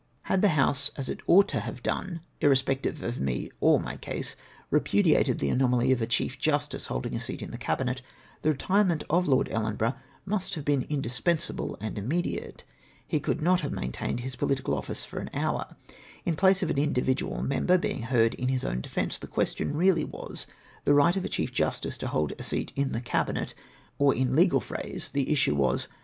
Had 0.23 0.41
the 0.41 0.49
House, 0.57 0.89
as 0.97 1.09
it 1.09 1.19
ought 1.27 1.47
to 1.49 1.59
have 1.59 1.83
done, 1.83 2.21
irrespective 2.39 3.03
of 3.03 3.19
me 3.19 3.51
or 3.59 3.79
my 3.79 3.97
case, 3.97 4.35
repudiated 4.71 5.37
the 5.37 5.49
anomaly 5.49 5.91
of 5.91 6.01
a 6.01 6.07
Chief 6.07 6.39
Justice 6.39 6.87
Injlding 6.89 7.15
a 7.15 7.19
seat 7.19 7.39
in 7.43 7.51
the 7.51 7.57
Cabinet, 7.59 8.01
the 8.41 8.49
retirement 8.49 9.03
of 9.11 9.27
Lord 9.27 9.47
Ellenborough 9.51 9.93
must 10.25 10.55
have 10.55 10.65
been 10.65 10.85
indis 10.87 11.21
pensable 11.21 11.77
and 11.79 11.99
immediate. 11.99 12.63
He 13.07 13.19
could 13.19 13.43
not 13.43 13.61
have 13.61 13.71
main 13.71 13.91
tamed 13.91 14.21
his 14.21 14.35
political 14.35 14.73
office 14.75 15.05
for 15.05 15.19
an 15.19 15.29
hoiu". 15.35 15.75
In 16.25 16.35
place 16.35 16.63
of 16.63 16.71
an 16.71 16.79
individual 16.79 17.43
member 17.43 17.77
being 17.77 18.01
heard 18.01 18.33
in 18.33 18.47
his 18.47 18.63
own 18.65 18.81
defence, 18.81 19.19
the 19.19 19.27
question 19.27 19.77
really 19.77 20.03
was 20.03 20.47
the 20.83 20.95
right 20.95 21.15
of 21.15 21.25
a 21.25 21.29
Chief 21.29 21.51
Justice 21.53 21.99
to 21.99 22.07
hold 22.07 22.33
a 22.39 22.43
seat 22.43 22.71
in 22.75 22.91
the 22.93 23.01
Cabinet, 23.01 23.53
or 23.99 24.15
in 24.15 24.35
legal 24.35 24.61
phrase, 24.61 25.11
the 25.11 25.31
issue 25.31 25.53
was. 25.53 25.87